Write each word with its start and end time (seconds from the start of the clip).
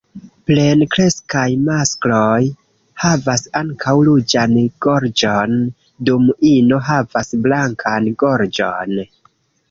Plenkreskaj 0.49 1.49
maskloj 1.65 2.39
havas 3.03 3.43
ankaŭ 3.59 3.93
ruĝan 4.07 4.55
gorĝon, 4.85 5.53
dum 6.09 6.25
ino 6.53 6.79
havas 6.87 7.29
blankan 7.45 8.09
gorĝon. 8.25 8.97